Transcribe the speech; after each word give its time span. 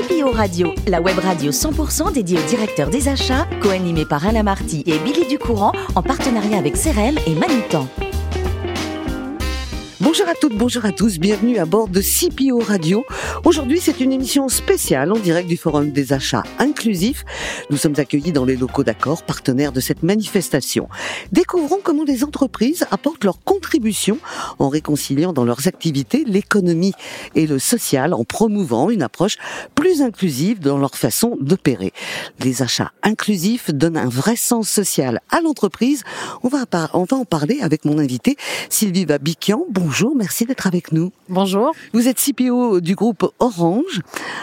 CPO 0.00 0.30
Radio, 0.30 0.72
la 0.86 1.02
web 1.02 1.18
radio 1.18 1.50
100% 1.50 2.14
dédiée 2.14 2.38
aux 2.38 2.48
directeurs 2.48 2.88
des 2.88 3.08
achats, 3.08 3.46
co-animée 3.60 4.06
par 4.06 4.26
Alain 4.26 4.42
Marty 4.42 4.82
et 4.86 4.98
Billy 5.00 5.26
Ducourant 5.28 5.72
en 5.94 6.02
partenariat 6.02 6.56
avec 6.56 6.74
CRM 6.74 7.18
et 7.26 7.34
Manutan. 7.34 7.86
Bonjour 10.10 10.28
à 10.28 10.34
toutes, 10.34 10.58
bonjour 10.58 10.84
à 10.84 10.90
tous, 10.90 11.20
bienvenue 11.20 11.58
à 11.58 11.66
bord 11.66 11.86
de 11.86 12.00
CPO 12.00 12.58
Radio. 12.58 13.04
Aujourd'hui, 13.44 13.78
c'est 13.80 14.00
une 14.00 14.10
émission 14.10 14.48
spéciale 14.48 15.12
en 15.12 15.16
direct 15.16 15.48
du 15.48 15.56
Forum 15.56 15.92
des 15.92 16.12
achats 16.12 16.42
inclusifs. 16.58 17.24
Nous 17.70 17.76
sommes 17.76 17.94
accueillis 17.96 18.32
dans 18.32 18.44
les 18.44 18.56
locaux 18.56 18.82
d'accord, 18.82 19.22
partenaires 19.22 19.70
de 19.70 19.78
cette 19.78 20.02
manifestation. 20.02 20.88
Découvrons 21.30 21.78
comment 21.80 22.02
les 22.02 22.24
entreprises 22.24 22.88
apportent 22.90 23.22
leur 23.22 23.38
contribution 23.44 24.18
en 24.58 24.68
réconciliant 24.68 25.32
dans 25.32 25.44
leurs 25.44 25.68
activités 25.68 26.24
l'économie 26.26 26.94
et 27.36 27.46
le 27.46 27.60
social, 27.60 28.12
en 28.12 28.24
promouvant 28.24 28.90
une 28.90 29.02
approche 29.02 29.36
plus 29.76 30.02
inclusive 30.02 30.58
dans 30.58 30.78
leur 30.78 30.96
façon 30.96 31.38
d'opérer. 31.40 31.92
Les 32.40 32.62
achats 32.62 32.90
inclusifs 33.04 33.70
donnent 33.72 33.96
un 33.96 34.08
vrai 34.08 34.34
sens 34.34 34.68
social 34.68 35.20
à 35.30 35.40
l'entreprise. 35.40 36.02
On 36.42 36.48
va, 36.48 36.64
en 36.92 37.24
parler 37.24 37.60
avec 37.62 37.84
mon 37.84 37.98
invité 37.98 38.36
Sylvie 38.70 39.06
Babiquian. 39.06 39.66
Bonjour, 39.70 39.99
merci 40.08 40.46
d'être 40.46 40.66
avec 40.66 40.92
nous. 40.92 41.12
Bonjour. 41.28 41.72
Vous 41.92 42.08
êtes 42.08 42.18
CPO 42.18 42.80
du 42.80 42.94
groupe 42.94 43.30
Orange. 43.38 44.00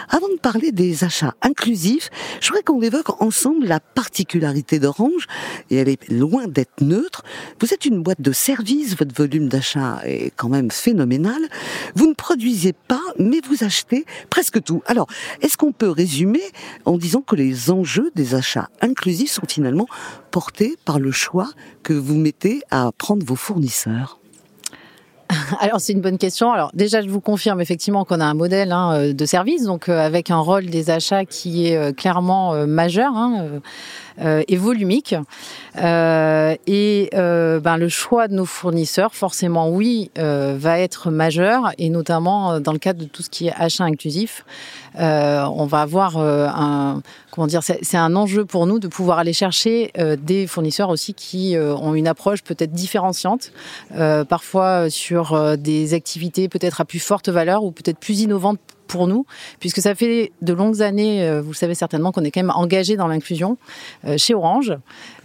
Avant 0.08 0.28
de 0.28 0.38
parler 0.40 0.72
des 0.72 1.04
achats 1.04 1.34
inclusifs, 1.42 2.10
je 2.40 2.48
voudrais 2.48 2.62
qu'on 2.62 2.80
évoque 2.80 3.20
ensemble 3.20 3.66
la 3.66 3.80
particularité 3.80 4.78
d'Orange, 4.78 5.26
et 5.70 5.76
elle 5.76 5.88
est 5.88 6.08
loin 6.10 6.46
d'être 6.46 6.80
neutre. 6.80 7.24
Vous 7.60 7.74
êtes 7.74 7.84
une 7.84 8.02
boîte 8.02 8.20
de 8.20 8.32
services, 8.32 8.96
votre 8.96 9.14
volume 9.14 9.48
d'achat 9.48 10.00
est 10.04 10.32
quand 10.36 10.48
même 10.48 10.70
phénoménal. 10.70 11.40
Vous 11.94 12.06
ne 12.06 12.14
produisez 12.14 12.72
pas, 12.72 13.02
mais 13.18 13.40
vous 13.48 13.64
achetez 13.64 14.06
presque 14.30 14.62
tout. 14.62 14.82
Alors, 14.86 15.08
est-ce 15.40 15.56
qu'on 15.56 15.72
peut 15.72 15.90
résumer 15.90 16.42
en 16.84 16.98
disant 16.98 17.20
que 17.20 17.36
les 17.36 17.70
enjeux 17.70 18.10
des 18.14 18.34
achats 18.34 18.68
inclusifs 18.80 19.32
sont 19.32 19.46
finalement 19.48 19.86
portés 20.30 20.76
par 20.84 20.98
le 20.98 21.10
choix 21.10 21.50
que 21.82 21.92
vous 21.92 22.16
mettez 22.16 22.62
à 22.70 22.92
prendre 22.96 23.24
vos 23.26 23.36
fournisseurs? 23.36 24.17
alors 25.60 25.80
c'est 25.80 25.92
une 25.92 26.00
bonne 26.00 26.18
question. 26.18 26.52
Alors 26.52 26.70
déjà 26.74 27.02
je 27.02 27.08
vous 27.08 27.20
confirme 27.20 27.60
effectivement 27.60 28.04
qu'on 28.04 28.20
a 28.20 28.24
un 28.24 28.34
modèle 28.34 28.72
hein, 28.72 28.92
euh, 28.94 29.12
de 29.12 29.26
service, 29.26 29.64
donc 29.64 29.88
euh, 29.88 29.98
avec 30.04 30.30
un 30.30 30.38
rôle 30.38 30.66
des 30.66 30.90
achats 30.90 31.24
qui 31.24 31.66
est 31.66 31.76
euh, 31.76 31.92
clairement 31.92 32.66
majeur. 32.66 33.12
Hein, 33.14 33.60
et 34.20 34.56
volumique. 34.56 35.14
Et 35.76 37.10
ben, 37.12 37.76
le 37.76 37.88
choix 37.88 38.26
de 38.26 38.34
nos 38.34 38.44
fournisseurs, 38.46 39.14
forcément 39.14 39.70
oui, 39.70 40.10
va 40.16 40.80
être 40.80 41.12
majeur, 41.12 41.70
et 41.78 41.88
notamment 41.88 42.58
dans 42.58 42.72
le 42.72 42.80
cadre 42.80 42.98
de 42.98 43.04
tout 43.04 43.22
ce 43.22 43.30
qui 43.30 43.46
est 43.46 43.54
achat 43.56 43.84
inclusif. 43.84 44.44
on 44.96 45.66
va 45.66 45.82
avoir 45.82 46.16
un 46.16 47.00
comment 47.30 47.46
dire, 47.46 47.62
c'est 47.62 47.96
un 47.96 48.16
enjeu 48.16 48.44
pour 48.44 48.66
nous 48.66 48.80
de 48.80 48.88
pouvoir 48.88 49.18
aller 49.18 49.32
chercher 49.32 49.92
des 50.20 50.48
fournisseurs 50.48 50.88
aussi 50.88 51.14
qui 51.14 51.56
ont 51.56 51.94
une 51.94 52.08
approche 52.08 52.42
peut-être 52.42 52.72
différenciante, 52.72 53.52
parfois 54.28 54.90
sur 54.90 55.17
des 55.56 55.94
activités 55.94 56.48
peut-être 56.48 56.80
à 56.80 56.84
plus 56.84 57.00
forte 57.00 57.28
valeur 57.28 57.64
ou 57.64 57.70
peut-être 57.70 57.98
plus 57.98 58.20
innovantes 58.20 58.60
pour 58.88 59.06
nous, 59.06 59.26
puisque 59.60 59.80
ça 59.80 59.94
fait 59.94 60.32
de 60.42 60.52
longues 60.52 60.82
années, 60.82 61.22
euh, 61.22 61.40
vous 61.42 61.50
le 61.50 61.54
savez 61.56 61.74
certainement, 61.74 62.10
qu'on 62.10 62.24
est 62.24 62.30
quand 62.30 62.40
même 62.40 62.52
engagé 62.54 62.96
dans 62.96 63.06
l'inclusion 63.06 63.58
euh, 64.06 64.16
chez 64.16 64.34
Orange, 64.34 64.76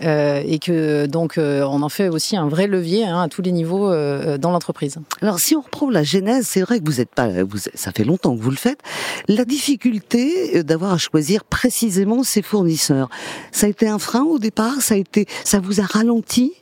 euh, 0.03 0.43
et 0.45 0.59
que 0.59 1.07
donc 1.07 1.35
on 1.37 1.81
en 1.81 1.89
fait 1.89 2.09
aussi 2.09 2.35
un 2.37 2.47
vrai 2.47 2.67
levier 2.67 3.05
hein, 3.05 3.21
à 3.21 3.29
tous 3.29 3.41
les 3.41 3.51
niveaux 3.51 3.89
dans 4.37 4.51
l'entreprise. 4.51 4.97
Alors 5.21 5.39
si 5.39 5.55
on 5.55 5.61
reprend 5.61 5.89
la 5.89 6.03
genèse, 6.03 6.45
c'est 6.45 6.61
vrai 6.61 6.79
que 6.79 6.85
vous 6.85 7.01
êtes 7.01 7.09
pas, 7.15 7.43
vous, 7.43 7.57
ça 7.57 7.91
fait 7.91 8.03
longtemps 8.03 8.35
que 8.35 8.41
vous 8.41 8.51
le 8.51 8.57
faites. 8.57 8.79
La 9.27 9.45
difficulté 9.45 10.63
d'avoir 10.63 10.93
à 10.93 10.97
choisir 10.97 11.45
précisément 11.45 12.23
ses 12.23 12.41
fournisseurs, 12.41 13.09
ça 13.51 13.67
a 13.67 13.69
été 13.69 13.87
un 13.87 13.99
frein 13.99 14.23
au 14.23 14.39
départ, 14.39 14.81
ça 14.81 14.95
a 14.95 14.97
été, 14.97 15.25
ça 15.45 15.59
vous 15.59 15.79
a 15.79 15.83
ralenti? 15.83 16.53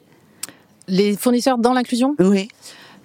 Les 0.87 1.15
fournisseurs 1.15 1.58
dans 1.58 1.73
l'inclusion? 1.73 2.15
Oui. 2.20 2.49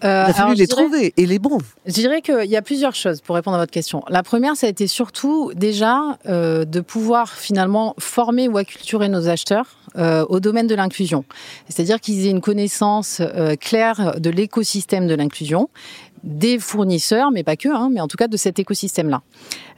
Euh, 0.04 0.24
Il 0.26 0.30
a 0.30 0.34
fallu 0.34 0.54
les 0.54 0.66
trouver 0.66 1.14
et 1.16 1.26
les 1.26 1.38
bons. 1.38 1.58
Je 1.86 1.92
dirais 1.92 2.20
qu'il 2.20 2.44
y 2.44 2.56
a 2.56 2.62
plusieurs 2.62 2.94
choses 2.94 3.20
pour 3.20 3.34
répondre 3.34 3.56
à 3.56 3.60
votre 3.60 3.72
question. 3.72 4.02
La 4.08 4.22
première, 4.22 4.56
ça 4.56 4.66
a 4.66 4.70
été 4.70 4.86
surtout 4.86 5.52
déjà 5.54 6.18
euh, 6.26 6.64
de 6.64 6.80
pouvoir 6.80 7.32
finalement 7.32 7.94
former 7.98 8.48
ou 8.48 8.58
acculturer 8.58 9.08
nos 9.08 9.28
acheteurs 9.28 9.76
euh, 9.96 10.26
au 10.28 10.40
domaine 10.40 10.66
de 10.66 10.74
l'inclusion. 10.74 11.24
C'est-à-dire 11.70 12.00
qu'ils 12.00 12.26
aient 12.26 12.30
une 12.30 12.42
connaissance 12.42 13.22
euh, 13.22 13.56
claire 13.56 14.20
de 14.20 14.28
l'écosystème 14.28 15.06
de 15.06 15.14
l'inclusion 15.14 15.70
des 16.24 16.58
fournisseurs, 16.58 17.30
mais 17.30 17.44
pas 17.44 17.56
que, 17.56 17.68
hein, 17.68 17.88
mais 17.92 18.00
en 18.00 18.08
tout 18.08 18.16
cas 18.16 18.28
de 18.28 18.36
cet 18.36 18.58
écosystème-là. 18.58 19.22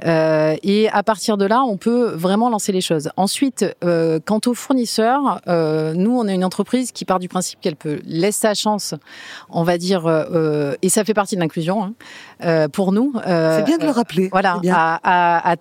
Euh, 0.06 0.56
et 0.62 0.88
à 0.90 1.02
partir 1.02 1.36
de 1.36 1.44
là, 1.44 1.62
on 1.62 1.76
peut 1.76 2.12
vraiment 2.14 2.48
lancer 2.50 2.72
les 2.72 2.80
choses. 2.80 3.10
Ensuite, 3.16 3.64
euh, 3.84 4.20
quant 4.24 4.40
aux 4.46 4.54
fournisseurs, 4.54 5.40
euh, 5.48 5.94
nous, 5.94 6.16
on 6.16 6.26
est 6.28 6.34
une 6.34 6.44
entreprise 6.44 6.92
qui 6.92 7.04
part 7.04 7.18
du 7.18 7.28
principe 7.28 7.60
qu'elle 7.60 7.76
peut 7.76 8.00
laisser 8.04 8.40
sa 8.40 8.54
chance, 8.54 8.94
on 9.50 9.64
va 9.64 9.78
dire, 9.78 10.06
euh, 10.06 10.74
et 10.82 10.88
ça 10.88 11.04
fait 11.04 11.14
partie 11.14 11.34
de 11.34 11.40
l'inclusion 11.40 11.82
hein, 11.82 11.92
euh, 12.44 12.68
pour 12.68 12.92
nous. 12.92 13.12
C'est 13.14 13.64
bien 13.64 13.78
de 13.78 13.84
le 13.84 13.90
rappeler. 13.90 14.28
Voilà, 14.30 14.60
à, 14.70 15.00
à, 15.02 15.52
à 15.52 15.56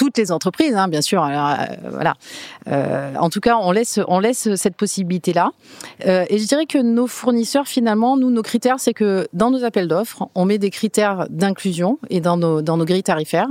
toutes 0.00 0.16
les 0.16 0.32
entreprises, 0.32 0.74
hein, 0.76 0.88
bien 0.88 1.02
sûr. 1.02 1.22
Alors, 1.22 1.50
euh, 1.60 1.90
voilà. 1.90 2.14
Euh, 2.68 3.14
en 3.16 3.28
tout 3.28 3.40
cas, 3.40 3.58
on 3.58 3.70
laisse, 3.70 4.00
on 4.08 4.18
laisse 4.18 4.54
cette 4.54 4.74
possibilité-là. 4.74 5.50
Euh, 6.06 6.24
et 6.30 6.38
je 6.38 6.46
dirais 6.46 6.64
que 6.64 6.78
nos 6.78 7.06
fournisseurs, 7.06 7.68
finalement, 7.68 8.16
nous, 8.16 8.30
nos 8.30 8.40
critères, 8.40 8.80
c'est 8.80 8.94
que 8.94 9.28
dans 9.34 9.50
nos 9.50 9.62
appels 9.62 9.88
d'offres, 9.88 10.30
on 10.34 10.46
met 10.46 10.56
des 10.56 10.70
critères 10.70 11.26
d'inclusion 11.28 11.98
et 12.08 12.22
dans 12.22 12.38
nos, 12.38 12.62
dans 12.62 12.78
nos 12.78 12.86
grilles 12.86 13.02
tarifaires. 13.02 13.50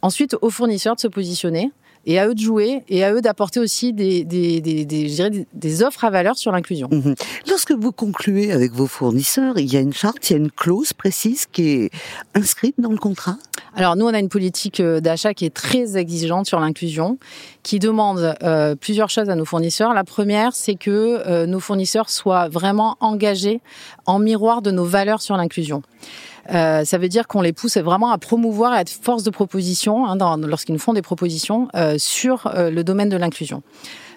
Ensuite, 0.00 0.36
aux 0.40 0.48
fournisseurs 0.48 0.96
de 0.96 1.00
se 1.00 1.08
positionner 1.08 1.70
et 2.06 2.18
à 2.18 2.26
eux 2.28 2.34
de 2.34 2.40
jouer 2.40 2.82
et 2.88 3.04
à 3.04 3.12
eux 3.12 3.20
d'apporter 3.20 3.60
aussi 3.60 3.92
des, 3.92 4.24
des, 4.24 4.60
des, 4.60 4.84
des, 4.84 5.08
je 5.08 5.14
dirais 5.14 5.46
des 5.52 5.82
offres 5.82 6.04
à 6.04 6.10
valeur 6.10 6.36
sur 6.36 6.52
l'inclusion. 6.52 6.88
Mmh. 6.90 7.14
Lorsque 7.48 7.72
vous 7.72 7.92
concluez 7.92 8.52
avec 8.52 8.72
vos 8.72 8.86
fournisseurs, 8.86 9.58
il 9.58 9.72
y 9.72 9.76
a 9.76 9.80
une 9.80 9.92
charte, 9.92 10.30
il 10.30 10.32
y 10.32 10.36
a 10.36 10.38
une 10.38 10.50
clause 10.50 10.92
précise 10.92 11.46
qui 11.50 11.68
est 11.68 11.90
inscrite 12.34 12.74
dans 12.78 12.90
le 12.90 12.98
contrat? 12.98 13.36
Alors 13.74 13.96
nous, 13.96 14.06
on 14.06 14.14
a 14.14 14.18
une 14.18 14.28
politique 14.28 14.80
euh, 14.80 15.00
d'achat 15.00 15.34
qui 15.34 15.44
est 15.44 15.54
très 15.54 15.96
exigeante 15.96 16.46
sur 16.46 16.58
l'inclusion, 16.58 17.18
qui 17.62 17.78
demande 17.78 18.34
euh, 18.42 18.74
plusieurs 18.74 19.10
choses 19.10 19.28
à 19.28 19.34
nos 19.34 19.44
fournisseurs. 19.44 19.94
La 19.94 20.04
première, 20.04 20.54
c'est 20.54 20.74
que 20.74 21.22
euh, 21.26 21.46
nos 21.46 21.60
fournisseurs 21.60 22.10
soient 22.10 22.48
vraiment 22.48 22.96
engagés 23.00 23.60
en 24.06 24.18
miroir 24.18 24.62
de 24.62 24.70
nos 24.70 24.84
valeurs 24.84 25.22
sur 25.22 25.36
l'inclusion. 25.36 25.82
Euh, 26.50 26.84
ça 26.84 26.98
veut 26.98 27.08
dire 27.08 27.28
qu'on 27.28 27.42
les 27.42 27.52
pousse 27.52 27.76
vraiment 27.76 28.10
à 28.10 28.18
promouvoir 28.18 28.72
à 28.72 28.80
être 28.80 28.90
force 28.90 29.22
de 29.22 29.30
proposition 29.30 30.06
hein, 30.06 30.16
lorsqu'ils 30.38 30.72
nous 30.72 30.78
font 30.78 30.92
des 30.92 31.02
propositions 31.02 31.68
euh, 31.74 31.96
sur 31.98 32.46
euh, 32.46 32.70
le 32.70 32.84
domaine 32.84 33.08
de 33.08 33.16
l'inclusion. 33.16 33.62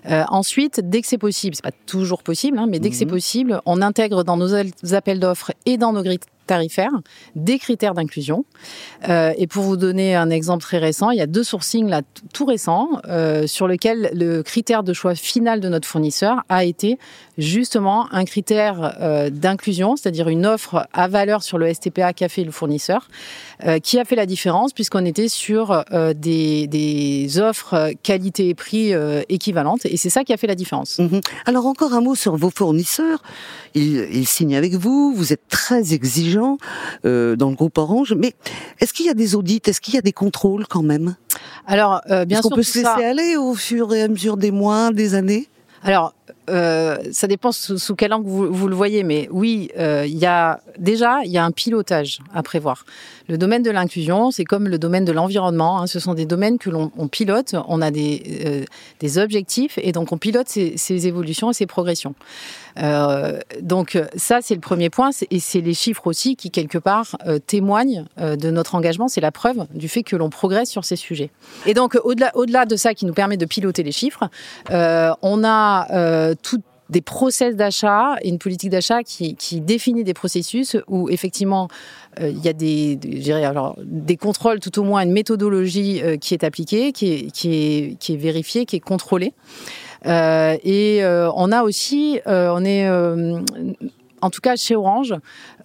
Euh, 0.10 0.24
ensuite, 0.30 0.82
dès 0.84 1.02
que 1.02 1.08
c'est 1.08 1.18
possible, 1.18 1.56
c'est 1.56 1.64
pas 1.64 1.72
toujours 1.86 2.24
possible, 2.24 2.58
hein, 2.58 2.68
mais 2.70 2.80
dès 2.80 2.90
que 2.90 2.96
c'est 2.96 3.06
mhm. 3.06 3.12
possible, 3.12 3.62
on 3.66 3.82
intègre 3.82 4.24
dans 4.24 4.38
nos 4.38 4.54
appels 4.94 5.20
d'offres 5.20 5.52
et 5.66 5.78
dans 5.78 5.94
nos 5.94 6.04
grilles 6.04 6.20
tarifaires 6.46 6.92
des 7.36 7.60
critères 7.60 7.94
d'inclusion. 7.94 8.46
Euh, 9.10 9.34
et 9.38 9.48
pour 9.48 9.64
vous 9.64 9.78
donner 9.78 10.16
un 10.16 10.30
exemple 10.30 10.62
très 10.62 10.78
récent, 10.78 11.10
il 11.12 11.18
y 11.18 11.22
a 11.22 11.28
deux 11.28 11.44
sourcings 11.44 11.90
là 11.90 12.02
tout 12.34 12.46
récents 12.46 12.90
euh, 13.08 13.48
sur 13.48 13.68
lequel 13.68 14.12
le 14.14 14.44
critère 14.44 14.84
de 14.84 14.94
choix 14.94 15.16
final 15.16 15.60
de 15.60 15.70
notre 15.70 15.88
fournisseur 15.88 16.44
a 16.50 16.64
été 16.64 16.98
justement 17.38 18.08
un 18.14 18.26
critère 18.26 18.98
euh, 19.02 19.30
d'inclusion, 19.30 19.96
c'est-à-dire 19.96 20.30
une 20.30 20.46
offre 20.46 20.88
à 20.94 21.08
valeur 21.08 21.44
sur 21.44 21.58
le 21.58 21.74
STPA 21.74 22.14
qu'a 22.14 22.30
fait 22.30 22.44
le 22.44 22.52
fournisseur, 22.52 23.08
qui 23.82 23.98
a 23.98 24.04
fait 24.04 24.16
la 24.16 24.26
différence 24.26 24.74
puisqu'on 24.74 25.06
était 25.06 25.30
sur 25.30 25.86
des, 26.16 27.40
offres 27.40 27.92
qualité 28.04 28.50
et 28.50 28.54
prix 28.54 28.94
équivalentes 29.30 29.86
et 29.86 29.98
c'est 29.98 30.10
ça 30.10 30.24
qui 30.24 30.34
a 30.34 30.38
fait 30.38 30.48
la 30.48 30.56
différence. 30.56 31.00
Mhm. 31.00 31.22
Alors 31.46 31.66
encore 31.66 31.94
un 31.94 32.02
mot 32.02 32.16
sur 32.16 32.36
vos 32.36 32.50
fournisseurs. 32.50 33.22
Ils, 33.74 34.08
ils 34.14 34.28
signent 34.28 34.56
avec 34.56 34.74
vous, 34.74 35.14
vous 35.16 35.34
êtes 35.34 35.48
très 35.50 35.94
euh, 37.06 37.36
dans 37.36 37.50
le 37.50 37.56
groupe 37.56 37.78
Orange, 37.78 38.14
mais 38.18 38.34
est-ce 38.80 38.94
qu'il 38.94 39.06
y 39.06 39.10
a 39.10 39.14
des 39.14 39.36
audits, 39.36 39.62
est-ce 39.66 39.82
qu'il 39.82 39.96
y 39.96 39.98
a 39.98 40.02
des 40.02 40.14
contrôles 40.14 40.68
quand 40.68 40.84
même? 40.84 41.16
Alors 41.68 42.02
euh, 42.10 42.26
bien 42.26 42.42
sûr, 42.42 42.52
on 42.52 42.56
peut 42.56 42.64
se 42.64 42.80
laisser 42.80 42.86
ça... 42.86 42.96
aller 42.96 43.36
au 43.38 43.54
fur 43.54 43.94
et 43.94 44.04
à 44.04 44.08
mesure 44.08 44.38
des 44.38 44.52
mois, 44.52 44.92
des 44.92 45.16
années? 45.16 45.48
Alors, 45.84 46.14
euh, 46.50 46.98
ça 47.12 47.28
dépend 47.28 47.52
sous, 47.52 47.96
quel 47.96 48.14
angle 48.14 48.28
vous, 48.28 48.54
vous 48.54 48.68
le 48.68 48.76
voyez, 48.76 49.04
mais 49.04 49.30
oui, 49.32 49.70
euh, 49.78 50.06
il 50.06 50.18
y 50.18 50.26
a 50.26 50.60
déjà 50.78 51.22
il 51.24 51.32
y 51.32 51.38
a 51.38 51.46
un 51.46 51.52
pilotage 51.52 52.20
à 52.34 52.44
prévoir. 52.44 52.86
Le 53.30 53.38
domaine 53.38 53.64
de 53.64 53.72
l'inclusion, 53.72 54.32
c'est 54.32 54.44
comme 54.44 54.68
le 54.68 54.78
domaine 54.78 55.06
de 55.06 55.14
l'environnement. 55.14 55.80
Hein, 55.80 55.88
ce 55.88 56.00
sont 56.00 56.14
des 56.14 56.26
domaines 56.26 56.58
que 56.58 56.70
l'on 56.70 56.90
pilote. 57.08 57.56
On 57.70 57.82
a 57.82 57.92
des, 57.92 58.42
euh, 58.46 58.66
des 59.00 59.18
objectifs 59.18 59.80
et 59.82 59.94
donc 59.94 60.12
on 60.12 60.18
pilote 60.18 60.50
ces, 60.50 60.78
ces 60.78 61.08
évolutions 61.08 61.52
et 61.52 61.54
ces 61.54 61.66
progressions. 61.66 62.16
Euh, 62.80 63.40
donc 63.62 64.02
ça, 64.16 64.40
c'est 64.42 64.56
le 64.56 64.62
premier 64.62 64.90
point, 64.90 65.12
et 65.30 65.40
c'est 65.40 65.62
les 65.62 65.74
chiffres 65.74 66.08
aussi 66.08 66.36
qui 66.36 66.52
quelque 66.52 66.78
part 66.78 67.16
euh, 67.28 67.40
témoignent 67.40 68.06
euh, 68.20 68.36
de 68.36 68.50
notre 68.50 68.76
engagement. 68.76 69.08
C'est 69.08 69.22
la 69.22 69.32
preuve 69.32 69.66
du 69.74 69.88
fait 69.88 70.04
que 70.04 70.16
l'on 70.16 70.30
progresse 70.30 70.70
sur 70.70 70.86
ces 70.86 70.96
sujets. 70.96 71.30
Et 71.66 71.74
donc 71.74 71.98
au-delà, 72.04 72.32
au-delà 72.36 72.66
de 72.66 72.76
ça, 72.76 72.94
qui 72.94 73.06
nous 73.06 73.14
permet 73.14 73.38
de 73.38 73.46
piloter 73.46 73.84
les 73.84 73.92
chiffres, 73.92 74.30
euh, 74.72 75.14
on 75.22 75.44
a 75.44 75.88
tout 76.42 76.62
des 76.90 77.02
process 77.02 77.56
d'achat 77.56 78.16
une 78.24 78.38
politique 78.38 78.70
d'achat 78.70 79.04
qui, 79.04 79.36
définit 79.62 80.04
des 80.04 80.14
processus 80.14 80.78
où 80.88 81.10
effectivement 81.10 81.68
euh, 82.20 82.30
il 82.30 82.44
y 82.44 82.50
a 82.50 82.54
des, 82.54 82.96
des, 82.96 84.18
contrôles, 84.18 84.60
tout 84.60 84.80
au 84.80 84.84
moins 84.84 85.02
une 85.02 85.12
méthodologie 85.12 86.02
euh, 86.02 86.18
qui 86.18 86.34
est 86.34 86.44
appliquée, 86.44 86.92
qui 86.92 87.30
est, 87.34 88.16
vérifiée, 88.16 88.66
qui 88.66 88.76
est 88.78 88.80
contrôlée. 88.80 89.34
Euh, 90.06 90.58
et 90.64 91.04
euh, 91.04 91.32
on 91.36 91.52
a 91.52 91.64
aussi, 91.64 92.20
on 92.26 92.64
est 92.66 92.88
en 94.24 94.30
tout 94.30 94.40
cas 94.42 94.56
chez 94.56 94.76
Orange, 94.76 95.14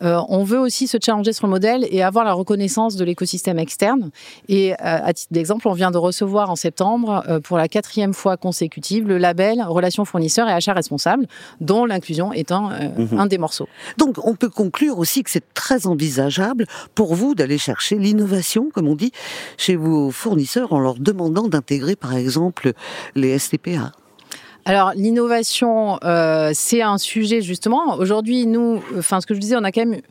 euh, 0.03 0.21
on 0.29 0.43
veut 0.43 0.59
aussi 0.59 0.89
se 0.89 0.99
challenger 1.01 1.33
sur 1.33 1.47
le 1.47 1.51
modèle 1.53 1.87
et 1.91 2.03
avoir 2.03 2.25
la 2.25 2.33
reconnaissance 2.33 2.97
de 2.97 3.05
l'écosystème 3.05 3.59
externe. 3.59 4.11
Et 4.49 4.73
euh, 4.73 4.77
à 4.81 5.13
titre 5.13 5.33
d'exemple, 5.33 5.69
on 5.69 5.73
vient 5.73 5.93
de 5.93 5.97
recevoir 5.97 6.51
en 6.51 6.57
septembre, 6.57 7.23
euh, 7.29 7.39
pour 7.39 7.57
la 7.57 7.69
quatrième 7.69 8.15
fois 8.15 8.37
consécutive, 8.37 9.07
le 9.07 9.17
label 9.17 9.63
Relations 9.63 10.05
fournisseurs 10.05 10.49
et 10.49 10.53
achats 10.53 10.73
responsables, 10.73 11.27
dont 11.61 11.85
l'inclusion 11.85 12.33
est 12.33 12.51
un, 12.51 12.91
mhm. 12.99 13.19
un 13.19 13.27
des 13.27 13.39
morceaux. 13.39 13.69
Donc 13.97 14.17
on 14.25 14.35
peut 14.35 14.51
conclure 14.51 14.99
aussi 14.99 15.23
que 15.23 15.31
c'est 15.31 15.55
très 15.55 15.87
envisageable 15.87 16.67
pour 16.97 17.15
vous 17.15 17.37
d'aller 17.37 17.59
chercher 17.59 17.97
l'innovation, 17.97 18.71
comme 18.75 18.89
on 18.89 18.97
dit, 18.97 19.13
chez 19.57 19.77
vos 19.77 20.11
fournisseurs 20.11 20.73
en 20.73 20.81
leur 20.81 20.95
demandant 20.95 21.47
d'intégrer 21.47 21.95
par 21.95 22.17
exemple 22.17 22.73
les 23.15 23.39
STPA. 23.39 23.93
Alors 24.69 24.93
l'innovation, 24.95 25.99
euh, 26.05 26.51
c'est 26.53 26.83
un 26.83 26.99
sujet 26.99 27.41
justement. 27.41 27.95
Aujourd'hui, 27.95 28.47
nous, 28.47 28.83
enfin 28.99 29.19
ce 29.23 29.27
que 29.27 29.33
je 29.33 29.41
disais, 29.41 29.57
on 29.57 29.65
a 29.65 29.73
quand 29.73 29.87
même 29.87 30.03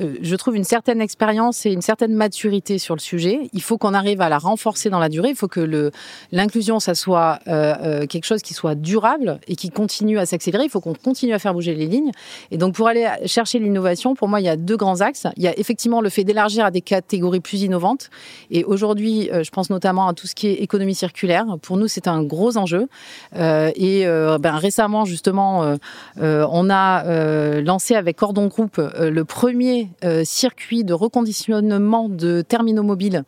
euh, 0.00 0.16
je 0.20 0.36
trouve 0.36 0.56
une 0.56 0.64
certaine 0.64 1.00
expérience 1.00 1.66
et 1.66 1.72
une 1.72 1.82
certaine 1.82 2.14
maturité 2.14 2.78
sur 2.78 2.94
le 2.94 3.00
sujet. 3.00 3.48
Il 3.52 3.62
faut 3.62 3.78
qu'on 3.78 3.94
arrive 3.94 4.20
à 4.20 4.28
la 4.28 4.38
renforcer 4.38 4.90
dans 4.90 4.98
la 4.98 5.08
durée. 5.08 5.30
Il 5.30 5.36
faut 5.36 5.48
que 5.48 5.90
l'inclusion, 6.32 6.80
ça 6.80 6.94
soit 6.94 7.38
euh, 7.46 7.74
euh, 7.82 8.06
quelque 8.06 8.24
chose 8.24 8.42
qui 8.42 8.54
soit 8.54 8.74
durable 8.74 9.38
et 9.46 9.56
qui 9.56 9.70
continue 9.70 10.18
à 10.18 10.26
s'accélérer. 10.26 10.64
Il 10.64 10.70
faut 10.70 10.80
qu'on 10.80 10.94
continue 10.94 11.32
à 11.32 11.38
faire 11.38 11.54
bouger 11.54 11.74
les 11.74 11.86
lignes. 11.86 12.10
Et 12.50 12.58
donc, 12.58 12.74
pour 12.74 12.88
aller 12.88 13.08
chercher 13.26 13.58
l'innovation, 13.58 14.14
pour 14.14 14.28
moi, 14.28 14.40
il 14.40 14.46
y 14.46 14.48
a 14.48 14.56
deux 14.56 14.76
grands 14.76 15.00
axes. 15.00 15.26
Il 15.36 15.42
y 15.42 15.48
a 15.48 15.58
effectivement 15.58 16.00
le 16.00 16.08
fait 16.08 16.24
d'élargir 16.24 16.64
à 16.64 16.70
des 16.70 16.80
catégories 16.80 17.40
plus 17.40 17.62
innovantes. 17.62 18.10
Et 18.50 18.64
aujourd'hui, 18.64 19.30
je 19.32 19.50
pense 19.50 19.70
notamment 19.70 20.08
à 20.08 20.14
tout 20.14 20.26
ce 20.26 20.34
qui 20.34 20.48
est 20.48 20.54
économie 20.54 20.94
circulaire. 20.94 21.46
Pour 21.62 21.76
nous, 21.76 21.88
c'est 21.88 22.08
un 22.08 22.22
gros 22.22 22.56
enjeu. 22.56 22.88
et 23.34 24.04
ben, 24.06 24.56
récemment, 24.56 25.04
justement, 25.04 25.76
on 26.20 26.70
a 26.70 27.60
lancé 27.60 27.94
avec 27.94 28.16
Cordon 28.16 28.46
Group 28.46 28.80
le 28.98 29.24
premier 29.24 29.83
euh, 30.04 30.22
circuit 30.24 30.84
de 30.84 30.94
reconditionnement 30.94 32.08
de 32.08 32.42
terminaux 32.42 32.82
mobiles 32.82 33.24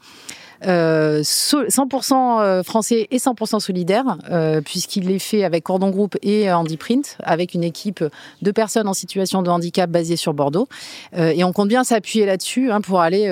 100% 0.63 0.65
euh, 0.65 2.41
euh, 2.41 2.63
français 2.63 3.09
et 3.11 3.19
100% 3.19 3.61
solidaire, 3.61 4.17
puisqu'il 4.65 5.11
est 5.11 5.19
fait 5.19 5.45
avec 5.45 5.65
Cordon 5.65 5.91
Group 5.91 6.17
et 6.23 6.51
Handy 6.51 6.79
Print, 6.79 7.19
avec 7.23 7.53
une 7.53 7.63
équipe 7.63 8.03
de 8.41 8.51
personnes 8.51 8.89
en 8.89 8.95
situation 8.95 9.43
de 9.43 9.51
handicap 9.51 9.91
basée 9.91 10.17
sur 10.17 10.33
Bordeaux. 10.33 10.67
et 11.15 11.45
on 11.45 11.53
compte 11.53 11.69
bien 11.69 11.85
s'appuyer 11.85 12.25
là-dessus 12.25 12.71
hein, 12.71 12.81
pour 12.81 13.01
aller 13.01 13.31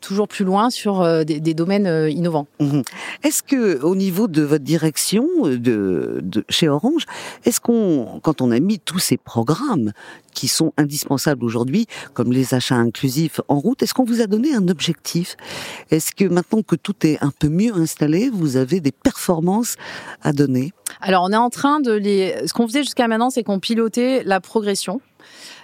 toujours 0.00 0.28
plus 0.28 0.46
loin 0.46 0.70
sur 0.70 1.24
des, 1.26 1.54
domaines 1.54 2.08
innovants. 2.10 2.46
Mhm. 2.58 2.82
Est-ce 3.22 3.42
que, 3.42 3.82
au 3.82 3.94
niveau 3.94 4.26
de 4.26 4.40
votre 4.40 4.64
direction 4.64 5.26
de 5.44 6.22
chez 6.48 6.70
Orange, 6.70 7.04
est-ce 7.44 7.60
qu'on, 7.60 8.18
quand 8.22 8.40
on 8.40 8.50
a 8.50 8.60
mis 8.60 8.78
tous 8.78 8.98
ces 8.98 9.18
programmes 9.18 9.92
qui 10.34 10.48
sont 10.48 10.72
indispensables 10.76 11.44
aujourd'hui, 11.44 11.86
comme 12.14 12.32
les 12.32 12.54
achats 12.54 12.76
inclusifs 12.76 13.40
en 13.48 13.58
route, 13.58 13.82
est-ce 13.82 13.94
qu'on 13.94 14.04
vous 14.04 14.20
a 14.20 14.26
donné 14.26 14.54
un 14.54 14.68
objectif? 14.68 15.36
Est-ce 15.90 16.12
que 16.12 16.24
maintenant 16.24 16.62
que 16.62 16.76
tout 16.76 17.06
est 17.06 17.22
un 17.22 17.30
peu 17.30 17.48
mieux 17.48 17.74
installé, 17.74 18.30
vous 18.30 18.56
avez 18.56 18.80
des 18.80 18.92
performances 18.92 19.76
à 20.22 20.32
donner? 20.32 20.72
Alors, 21.00 21.24
on 21.24 21.32
est 21.32 21.36
en 21.36 21.50
train 21.50 21.80
de 21.80 21.92
les. 21.92 22.34
Ce 22.46 22.52
qu'on 22.52 22.66
faisait 22.66 22.82
jusqu'à 22.82 23.08
maintenant, 23.08 23.30
c'est 23.30 23.42
qu'on 23.42 23.60
pilotait 23.60 24.22
la 24.24 24.40
progression. 24.40 25.00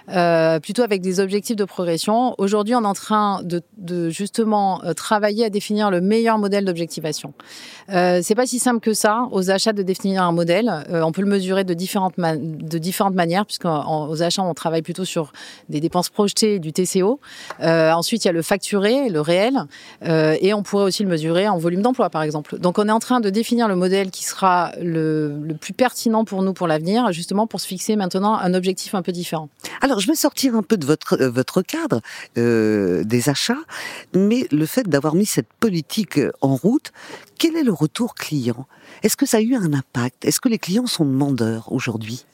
Euh, 0.09 0.59
plutôt 0.59 0.81
avec 0.81 1.01
des 1.01 1.19
objectifs 1.19 1.55
de 1.55 1.65
progression. 1.65 2.33
Aujourd'hui, 2.37 2.75
on 2.75 2.81
est 2.81 2.87
en 2.87 2.93
train 2.93 3.41
de, 3.43 3.61
de 3.77 4.09
justement 4.09 4.83
euh, 4.83 4.93
travailler 4.93 5.45
à 5.45 5.49
définir 5.49 5.91
le 5.91 6.01
meilleur 6.01 6.37
modèle 6.37 6.65
d'objectivation. 6.65 7.33
Euh, 7.89 8.21
c'est 8.23 8.35
pas 8.35 8.47
si 8.47 8.59
simple 8.59 8.79
que 8.79 8.93
ça 8.93 9.27
aux 9.31 9.51
achats 9.51 9.73
de 9.73 9.83
définir 9.83 10.23
un 10.23 10.31
modèle. 10.31 10.71
Euh, 10.89 11.01
on 11.01 11.11
peut 11.11 11.21
le 11.21 11.27
mesurer 11.27 11.63
de 11.63 11.73
différentes 11.73 12.15
de 12.17 12.77
différentes 12.77 13.13
manières, 13.13 13.45
puisqu'aux 13.45 14.21
achats 14.21 14.41
on 14.41 14.53
travaille 14.53 14.81
plutôt 14.81 15.05
sur 15.05 15.31
des 15.69 15.79
dépenses 15.79 16.09
projetées 16.09 16.59
du 16.59 16.73
TCO. 16.73 17.19
Ensuite, 17.61 18.25
il 18.25 18.27
y 18.27 18.29
a 18.29 18.33
le 18.33 18.41
facturé, 18.41 19.09
le 19.09 19.21
réel, 19.21 19.65
et 20.05 20.53
on 20.53 20.63
pourrait 20.63 20.85
aussi 20.85 21.03
le 21.03 21.09
mesurer 21.09 21.47
en 21.47 21.57
volume 21.57 21.81
d'emploi, 21.81 22.09
par 22.09 22.23
exemple. 22.23 22.57
Donc, 22.59 22.79
on 22.79 22.87
est 22.87 22.91
en 22.91 22.99
train 22.99 23.19
de 23.19 23.29
définir 23.29 23.67
le 23.67 23.75
modèle 23.75 24.11
qui 24.11 24.23
sera 24.23 24.71
le, 24.81 25.39
le 25.41 25.53
plus 25.55 25.73
pertinent 25.73 26.25
pour 26.25 26.41
nous 26.43 26.53
pour 26.53 26.67
l'avenir, 26.67 27.11
justement 27.11 27.47
pour 27.47 27.59
se 27.59 27.67
fixer 27.67 27.95
maintenant 27.95 28.35
un 28.35 28.53
objectif 28.53 28.95
un 28.95 29.01
peu 29.01 29.11
différent. 29.11 29.49
Alors 29.81 29.99
je 29.99 30.07
vais 30.07 30.15
sortir 30.15 30.55
un 30.55 30.63
peu 30.63 30.77
de 30.77 30.85
votre 30.85 31.17
euh, 31.21 31.63
cadre 31.63 32.01
euh, 32.37 33.03
des 33.03 33.29
achats, 33.29 33.63
mais 34.13 34.47
le 34.51 34.65
fait 34.65 34.87
d'avoir 34.87 35.15
mis 35.15 35.25
cette 35.25 35.51
politique 35.59 36.19
en 36.41 36.55
route, 36.55 36.91
quel 37.37 37.55
est 37.55 37.63
le 37.63 37.73
retour 37.73 38.15
client? 38.15 38.67
Est-ce 39.03 39.15
que 39.15 39.25
ça 39.25 39.37
a 39.37 39.41
eu 39.41 39.55
un 39.55 39.73
impact? 39.73 40.25
Est-ce 40.25 40.41
que 40.41 40.49
les 40.49 40.59
clients 40.59 40.87
sont 40.87 41.05
demandeurs 41.05 41.71
aujourd'hui? 41.71 42.25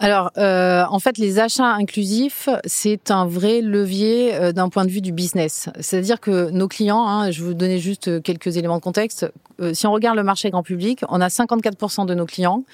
Alors, 0.00 0.30
euh, 0.38 0.84
en 0.90 0.98
fait, 0.98 1.18
les 1.18 1.38
achats 1.38 1.72
inclusifs, 1.72 2.48
c'est 2.64 3.10
un 3.10 3.26
vrai 3.26 3.60
levier 3.60 4.34
euh, 4.34 4.52
d'un 4.52 4.68
point 4.68 4.84
de 4.84 4.90
vue 4.90 5.00
du 5.00 5.12
business. 5.12 5.68
C'est-à-dire 5.80 6.20
que 6.20 6.50
nos 6.50 6.68
clients, 6.68 7.06
hein, 7.06 7.30
je 7.30 7.42
vais 7.42 7.48
vous 7.48 7.54
donner 7.54 7.78
juste 7.78 8.22
quelques 8.22 8.56
éléments 8.56 8.76
de 8.76 8.82
contexte. 8.82 9.26
Euh, 9.60 9.72
si 9.74 9.86
on 9.86 9.92
regarde 9.92 10.16
le 10.16 10.24
marché 10.24 10.50
grand 10.50 10.62
public, 10.62 11.00
on 11.08 11.20
a 11.20 11.28
54% 11.28 12.06
de 12.06 12.14
nos 12.14 12.26
clients 12.26 12.64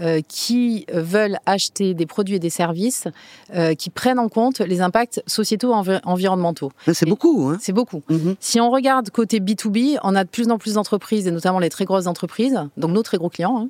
euh, 0.00 0.20
qui 0.26 0.86
veulent 0.92 1.38
acheter 1.46 1.94
des 1.94 2.06
produits 2.06 2.36
et 2.36 2.38
des 2.38 2.50
services 2.50 3.08
euh, 3.54 3.74
qui 3.74 3.90
prennent 3.90 4.18
en 4.18 4.28
compte 4.28 4.60
les 4.60 4.80
impacts 4.80 5.22
sociétaux 5.26 5.72
envi 5.72 5.98
environnementaux. 6.04 6.72
C'est 6.92 7.08
beaucoup. 7.08 7.48
Hein 7.48 7.58
c'est 7.60 7.72
beaucoup. 7.72 8.02
Mhm. 8.08 8.36
Si 8.40 8.60
on 8.60 8.70
regarde 8.70 9.10
côté 9.10 9.40
B2B, 9.40 9.98
on 10.02 10.14
a 10.14 10.24
de 10.24 10.28
plus 10.28 10.48
en 10.50 10.58
plus 10.58 10.74
d'entreprises, 10.74 11.26
et 11.26 11.30
notamment 11.30 11.58
les 11.58 11.70
très 11.70 11.84
grosses 11.84 12.06
entreprises, 12.06 12.58
donc 12.76 12.92
nos 12.92 13.02
très 13.02 13.18
gros 13.18 13.28
clients, 13.28 13.64
hein, 13.64 13.68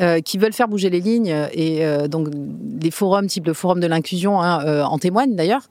euh, 0.00 0.20
qui 0.20 0.36
veulent 0.36 0.52
faire 0.52 0.68
bouger 0.68 0.90
les 0.90 1.00
lignes 1.00 1.34
et 1.52 1.86
euh, 1.86 2.06
donc 2.06 2.28
des 2.46 2.90
forums 2.90 3.26
type 3.26 3.46
le 3.46 3.52
forum 3.52 3.80
de 3.80 3.86
l'inclusion 3.86 4.40
hein, 4.40 4.64
euh, 4.64 4.84
en 4.84 4.98
témoignent 4.98 5.34
d'ailleurs. 5.34 5.68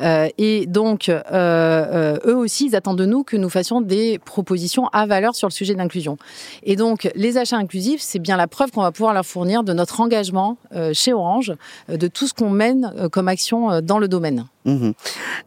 et 0.00 0.66
donc 0.66 1.08
eux 1.10 2.36
aussi 2.36 2.66
ils 2.66 2.76
attendent 2.76 2.98
de 2.98 3.06
nous 3.06 3.24
que 3.24 3.36
nous 3.36 3.48
fassions 3.48 3.80
des 3.80 4.18
propositions 4.18 4.88
à 4.88 5.06
valeur 5.06 5.34
sur 5.34 5.48
le 5.48 5.52
sujet 5.52 5.72
de 5.72 5.78
l'inclusion. 5.78 6.16
Et 6.62 6.76
donc 6.76 7.10
les 7.14 7.38
achats 7.38 7.56
inclusifs, 7.56 8.00
c'est 8.00 8.18
bien 8.18 8.36
la 8.36 8.46
preuve 8.46 8.70
qu'on 8.70 8.82
va 8.82 8.92
pouvoir 8.92 9.14
leur 9.14 9.24
fournir 9.24 9.62
de 9.64 9.72
notre 9.72 10.00
engagement 10.00 10.56
chez 10.92 11.12
Orange, 11.12 11.54
de 11.88 12.08
tout 12.08 12.26
ce 12.26 12.34
qu'on 12.34 12.50
mène 12.50 12.92
comme 13.10 13.28
action 13.28 13.80
dans 13.80 13.98
le 13.98 14.08
domaine. 14.08 14.46
Mmh. 14.64 14.90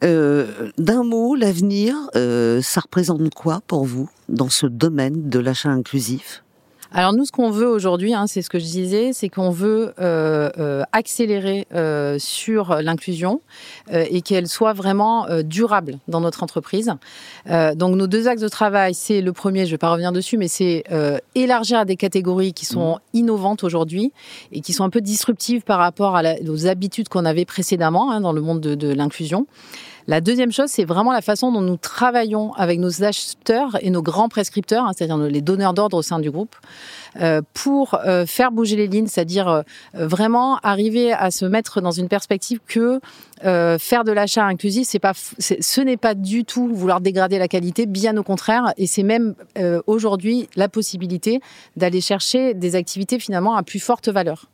D'un 0.02 1.04
mot, 1.04 1.36
l'avenir, 1.36 1.96
ça 2.14 2.82
représente 2.82 3.34
quoi 3.34 3.62
pour 3.68 3.86
vous 3.86 4.10
dans 4.28 4.50
ce 4.50 4.66
domaine 4.66 5.30
de 5.30 5.40
l'achat 5.40 5.70
inclusif? 5.70 6.44
Alors 6.92 7.14
nous, 7.14 7.26
ce 7.26 7.32
qu'on 7.32 7.52
veut 7.52 7.68
aujourd'hui, 7.68 8.16
hein, 8.16 8.26
c'est 8.26 8.42
ce 8.42 8.50
que 8.50 8.58
je 8.58 8.66
disais, 8.66 9.12
c'est 9.14 9.30
qu'on 9.30 9.52
veut 9.52 9.94
euh, 10.00 10.50
euh, 10.58 10.84
accélérer 10.92 11.68
euh, 11.74 12.18
sur 12.18 12.82
l'inclusion 12.82 13.42
et 13.92 14.22
qu'elle 14.22 14.48
soit 14.48 14.74
vraiment 14.74 15.28
durable 15.44 15.98
dans 16.08 16.22
notre 16.22 16.44
entreprise. 16.44 16.92
donc 17.48 17.96
nos 17.96 18.08
deux 18.08 18.28
axes 18.28 18.42
de 18.42 18.48
travail, 18.48 18.94
c'est 18.94 19.22
le 19.22 19.34
premier, 19.34 19.62
je 19.62 19.70
ne 19.70 19.72
vais 19.72 19.78
pas 19.78 19.92
revenir 19.92 20.12
dessus, 20.12 20.38
mais 20.38 20.48
c'est 20.48 20.84
élargir 21.36 21.80
à 21.80 21.86
des 21.86 21.96
catégories 21.96 22.54
qui 22.54 22.66
sont 22.66 22.96
mmh. 22.96 23.18
innovantes 23.18 23.64
aujourd'hui 23.64 24.12
et 24.52 24.62
qui 24.62 24.74
sont 24.74 24.84
un 24.84 24.90
peu 24.90 25.02
disruptives 25.02 25.62
par 25.62 25.80
rapport 25.80 26.16
à 26.16 26.24
aux 26.48 26.68
habitudes 26.68 27.10
qu'on 27.10 27.26
avait 27.26 27.46
précédemment 27.46 28.12
hein, 28.12 28.22
dans 28.22 28.34
le 28.34 28.42
monde 28.42 28.62
de, 28.62 28.76
de 28.76 28.94
l'inclusion. 28.94 29.48
La 30.10 30.22
deuxième 30.22 30.52
chose, 30.52 30.72
c'est 30.72 30.86
vraiment 30.86 31.12
la 31.12 31.22
façon 31.22 31.52
dont 31.52 31.62
nous 31.62 31.78
travaillons 31.78 32.52
avec 32.54 32.80
nos 32.80 33.04
acheteurs 33.04 33.78
et 33.82 33.92
nos 33.92 34.02
grands 34.02 34.28
prescripteurs, 34.28 34.86
hein, 34.86 34.92
c'est-à-dire 34.98 35.18
les 35.18 35.42
donneurs 35.42 35.76
d'ordre 35.76 35.98
au 35.98 36.02
sein 36.02 36.18
du 36.18 36.32
groupe, 36.32 36.56
euh, 37.18 37.42
pour 37.54 37.94
euh, 37.94 38.26
faire 38.26 38.52
bouger 38.52 38.76
les 38.76 38.88
lignes, 38.88 39.08
c'est-à-dire 39.08 39.48
euh, 39.48 39.62
vraiment 39.94 40.58
arriver 40.64 41.12
à 41.12 41.32
se 41.32 41.46
mettre 41.46 41.80
dans 41.82 41.92
une 41.92 42.08
perspective 42.08 42.60
que 42.68 43.00
faire 43.42 44.04
de 44.04 44.12
l'achat 44.12 44.44
inclusif, 44.44 44.86
ce 44.90 45.82
n'est 45.82 45.96
pas 45.96 46.14
du 46.14 46.44
tout 46.44 46.68
vouloir 46.74 47.00
dégrader 47.00 47.40
la 47.40 47.48
qualité, 47.48 47.86
bien 47.86 48.18
au 48.18 48.24
contraire, 48.24 48.74
et 48.76 48.86
c'est 48.86 49.04
même 49.04 49.34
aujourd'hui 49.88 50.50
la 50.58 50.68
possibilité 50.68 51.40
d'aller 51.78 52.02
chercher 52.02 52.54
des 52.54 52.76
activités 52.76 53.18
finalement 53.18 53.56
à 53.56 53.64
plus 53.64 53.80
forte 53.80 54.10
valeur, 54.10 54.48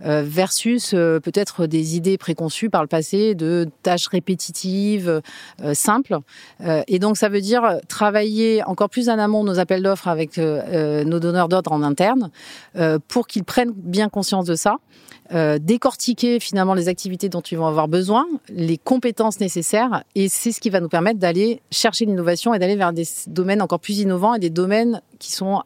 versus 0.00 0.90
peut-être 0.90 1.66
des 1.66 1.94
idées 1.94 2.18
préconçues 2.18 2.68
par 2.68 2.82
le 2.82 2.88
passé 2.88 3.36
de 3.36 3.68
tâches 3.84 4.08
répétitives, 4.08 5.01
simples. 5.72 6.18
et 6.86 6.98
donc 6.98 7.16
ça 7.16 7.28
veut 7.28 7.40
dire 7.40 7.78
travailler 7.88 8.62
encore 8.64 8.88
plus 8.88 9.08
en 9.08 9.18
amont 9.18 9.44
nos 9.44 9.58
appels 9.58 9.82
d'offres 9.82 10.08
avec 10.08 10.38
nos 10.38 11.20
donneurs 11.20 11.48
d'ordre 11.48 11.72
en 11.72 11.82
interne 11.82 12.30
euh, 12.76 12.98
pour 13.08 13.26
qu'ils 13.26 13.44
prennent 13.44 13.72
bien 13.74 14.08
conscience 14.08 14.46
de 14.46 14.54
ça, 14.54 14.76
euh, 15.34 15.58
décortiquer 15.60 16.40
finalement 16.40 16.74
les 16.74 16.88
activités 16.88 17.28
dont 17.28 17.40
ils 17.40 17.56
vont 17.56 17.66
avoir 17.66 17.88
besoin, 17.88 18.26
les 18.48 18.78
compétences 18.78 19.40
nécessaires, 19.40 20.04
et 20.14 20.28
c'est 20.28 20.52
ce 20.52 20.60
qui 20.60 20.70
va 20.70 20.80
nous 20.80 20.88
permettre 20.88 21.18
d'aller 21.18 21.60
chercher 21.70 22.06
l'innovation 22.06 22.54
et 22.54 22.58
d'aller 22.58 22.76
vers 22.76 22.92
des 22.92 23.06
domaines 23.26 23.62
encore 23.62 23.80
plus 23.80 23.98
innovants 23.98 24.34
et 24.34 24.38
des 24.38 24.50
domaines 24.50 25.02
qui 25.22 25.32
sont 25.32 25.62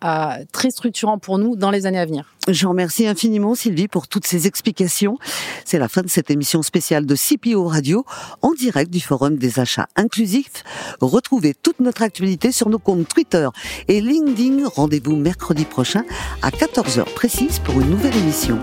très 0.52 0.70
structurants 0.70 1.18
pour 1.18 1.38
nous 1.38 1.56
dans 1.56 1.70
les 1.70 1.86
années 1.86 1.98
à 1.98 2.04
venir. 2.06 2.36
Je 2.48 2.66
remercie 2.66 3.08
infiniment 3.08 3.54
Sylvie 3.54 3.88
pour 3.88 4.06
toutes 4.06 4.26
ces 4.26 4.46
explications. 4.46 5.18
C'est 5.64 5.78
la 5.78 5.88
fin 5.88 6.02
de 6.02 6.08
cette 6.08 6.30
émission 6.30 6.62
spéciale 6.62 7.06
de 7.06 7.16
CPO 7.16 7.66
Radio 7.66 8.04
en 8.42 8.52
direct 8.52 8.92
du 8.92 9.00
Forum 9.00 9.36
des 9.36 9.58
achats 9.58 9.88
inclusifs. 9.96 10.62
Retrouvez 11.00 11.54
toute 11.54 11.80
notre 11.80 12.02
actualité 12.02 12.52
sur 12.52 12.68
nos 12.68 12.78
comptes 12.78 13.08
Twitter 13.08 13.48
et 13.88 14.00
LinkedIn. 14.00 14.68
Rendez-vous 14.76 15.16
mercredi 15.16 15.64
prochain 15.64 16.04
à 16.42 16.50
14h 16.50 17.04
précise 17.14 17.58
pour 17.58 17.80
une 17.80 17.90
nouvelle 17.90 18.16
émission. 18.16 18.60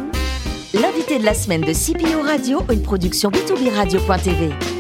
L'invité 0.74 1.20
de 1.20 1.26
la 1.26 1.34
semaine 1.34 1.62
de 1.62 1.74
CPO 1.74 2.22
Radio, 2.22 2.62
une 2.72 2.84
production 2.84 3.30
b2b 3.30 3.76
radio.tv. 3.76 4.73